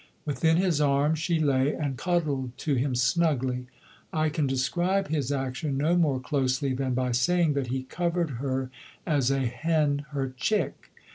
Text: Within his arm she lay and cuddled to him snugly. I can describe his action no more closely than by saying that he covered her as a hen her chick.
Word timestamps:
Within 0.25 0.57
his 0.57 0.81
arm 0.81 1.13
she 1.13 1.37
lay 1.39 1.75
and 1.75 1.95
cuddled 1.95 2.57
to 2.57 2.73
him 2.73 2.95
snugly. 2.95 3.67
I 4.11 4.29
can 4.29 4.47
describe 4.47 5.09
his 5.09 5.31
action 5.31 5.77
no 5.77 5.95
more 5.95 6.19
closely 6.19 6.73
than 6.73 6.95
by 6.95 7.11
saying 7.11 7.53
that 7.53 7.67
he 7.67 7.83
covered 7.83 8.37
her 8.41 8.71
as 9.05 9.29
a 9.29 9.45
hen 9.45 10.07
her 10.09 10.33
chick. 10.35 10.89